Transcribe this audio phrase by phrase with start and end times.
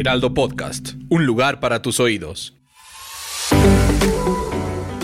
[0.00, 2.56] Heraldo Podcast, un lugar para tus oídos.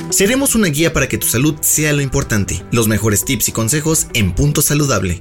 [0.08, 2.62] Seremos una guía para que tu salud sea lo importante.
[2.72, 5.20] Los mejores tips y consejos en Punto Saludable.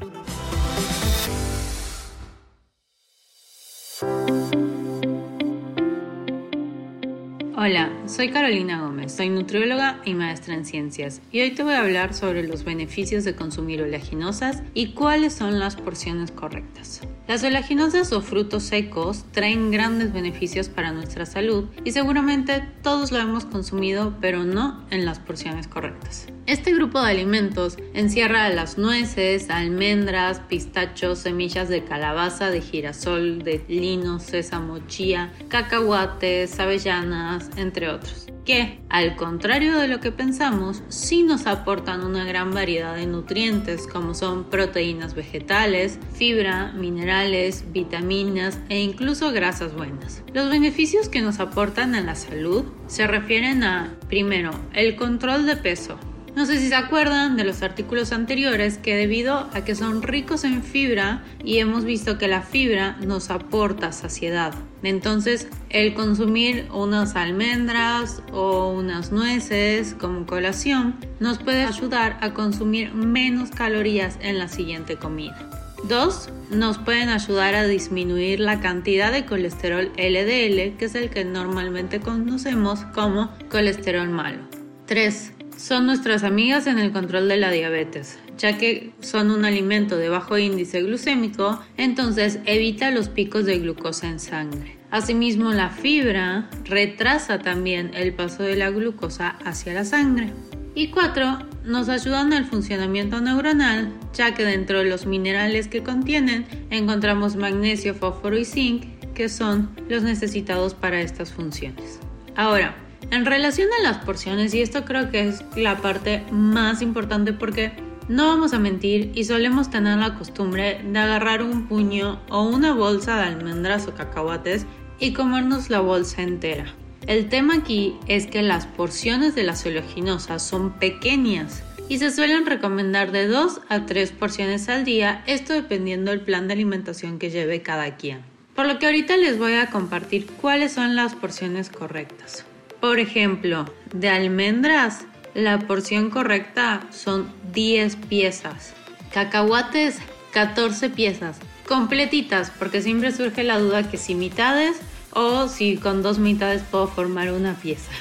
[7.57, 11.81] Hola, soy Carolina Gómez, soy nutrióloga y maestra en ciencias y hoy te voy a
[11.81, 17.01] hablar sobre los beneficios de consumir oleaginosas y cuáles son las porciones correctas.
[17.27, 23.17] Las oleaginosas o frutos secos traen grandes beneficios para nuestra salud y seguramente todos lo
[23.17, 26.27] hemos consumido pero no en las porciones correctas.
[26.45, 33.65] Este grupo de alimentos encierra las nueces, almendras, pistachos, semillas de calabaza, de girasol, de
[33.67, 41.23] lino, sésamo, chía, cacahuates, avellanas, entre otros que, al contrario de lo que pensamos, sí
[41.23, 48.79] nos aportan una gran variedad de nutrientes como son proteínas vegetales, fibra, minerales, vitaminas e
[48.79, 50.23] incluso grasas buenas.
[50.33, 55.57] Los beneficios que nos aportan a la salud se refieren a, primero, el control de
[55.57, 55.97] peso,
[56.35, 60.43] no sé si se acuerdan de los artículos anteriores que debido a que son ricos
[60.43, 64.53] en fibra y hemos visto que la fibra nos aporta saciedad.
[64.83, 72.93] Entonces el consumir unas almendras o unas nueces como colación nos puede ayudar a consumir
[72.93, 75.49] menos calorías en la siguiente comida.
[75.87, 76.29] 2.
[76.51, 81.99] Nos pueden ayudar a disminuir la cantidad de colesterol LDL, que es el que normalmente
[81.99, 84.39] conocemos como colesterol malo.
[84.87, 89.97] 3 son nuestras amigas en el control de la diabetes, ya que son un alimento
[89.97, 94.77] de bajo índice glucémico, entonces evita los picos de glucosa en sangre.
[94.91, 100.31] Asimismo, la fibra retrasa también el paso de la glucosa hacia la sangre.
[100.73, 106.45] Y cuatro, nos ayudan al funcionamiento neuronal, ya que dentro de los minerales que contienen
[106.69, 111.99] encontramos magnesio, fósforo y zinc, que son los necesitados para estas funciones.
[112.35, 112.75] Ahora,
[113.11, 117.71] en relación a las porciones, y esto creo que es la parte más importante porque
[118.07, 122.73] no vamos a mentir y solemos tener la costumbre de agarrar un puño o una
[122.73, 124.65] bolsa de almendras o cacahuates
[124.99, 126.71] y comernos la bolsa entera.
[127.07, 132.45] El tema aquí es que las porciones de las oleaginosas son pequeñas y se suelen
[132.45, 137.29] recomendar de 2 a 3 porciones al día, esto dependiendo del plan de alimentación que
[137.29, 138.21] lleve cada quien.
[138.55, 142.45] Por lo que ahorita les voy a compartir cuáles son las porciones correctas.
[142.79, 148.73] Por ejemplo, de almendras, la porción correcta son 10 piezas.
[149.11, 149.97] Cacahuates,
[150.31, 151.37] 14 piezas.
[151.67, 154.77] Completitas, porque siempre surge la duda que si mitades
[155.11, 157.91] o si con dos mitades puedo formar una pieza.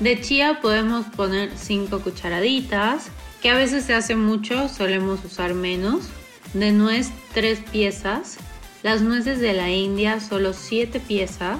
[0.00, 3.10] De chía podemos poner 5 cucharaditas,
[3.40, 6.08] que a veces se hace mucho, solemos usar menos.
[6.54, 8.38] De nuez, 3 piezas.
[8.82, 11.58] Las nueces de la India, solo 7 piezas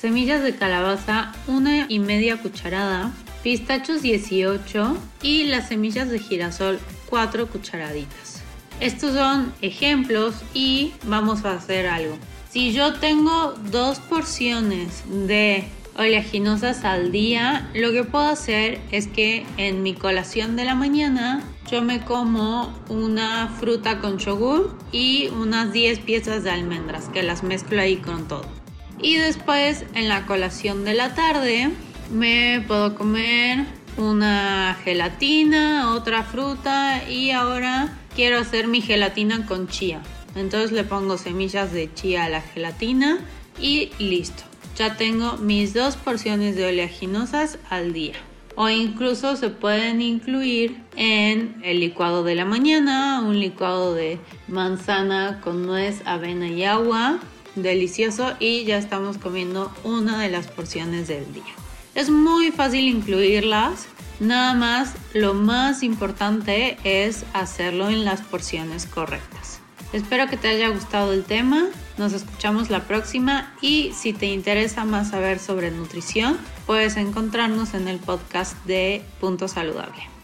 [0.00, 3.12] semillas de calabaza una y media cucharada,
[3.42, 6.80] pistachos 18 y las semillas de girasol
[7.10, 8.40] 4 cucharaditas.
[8.80, 12.16] Estos son ejemplos y vamos a hacer algo.
[12.48, 15.64] Si yo tengo dos porciones de
[15.98, 21.42] oleaginosas al día, lo que puedo hacer es que en mi colación de la mañana
[21.70, 27.42] yo me como una fruta con yogur y unas 10 piezas de almendras que las
[27.42, 28.59] mezclo ahí con todo.
[29.02, 31.70] Y después en la colación de la tarde
[32.12, 33.64] me puedo comer
[33.96, 40.02] una gelatina, otra fruta y ahora quiero hacer mi gelatina con chía.
[40.34, 43.20] Entonces le pongo semillas de chía a la gelatina
[43.60, 44.42] y listo.
[44.76, 48.14] Ya tengo mis dos porciones de oleaginosas al día.
[48.56, 55.40] O incluso se pueden incluir en el licuado de la mañana, un licuado de manzana
[55.40, 57.20] con nuez, avena y agua
[57.54, 61.54] delicioso y ya estamos comiendo una de las porciones del día.
[61.94, 63.86] Es muy fácil incluirlas,
[64.20, 69.60] nada más lo más importante es hacerlo en las porciones correctas.
[69.92, 71.68] Espero que te haya gustado el tema,
[71.98, 77.88] nos escuchamos la próxima y si te interesa más saber sobre nutrición, puedes encontrarnos en
[77.88, 80.19] el podcast de Punto Saludable.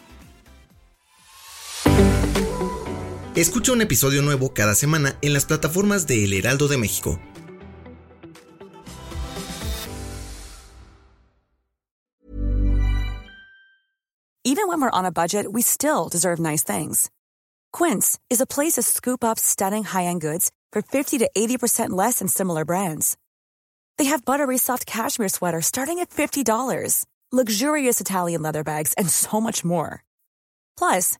[3.37, 7.19] Escucha un episodio nuevo cada semana en las plataformas de El Heraldo de México.
[14.43, 17.11] Even when we're on a budget, we still deserve nice things.
[17.71, 22.17] Quince is a place to scoop up stunning high-end goods for 50 to 80% less
[22.17, 23.17] than similar brands.
[23.99, 29.39] They have buttery soft cashmere sweaters starting at $50, luxurious Italian leather bags, and so
[29.39, 30.03] much more.
[30.75, 31.19] Plus,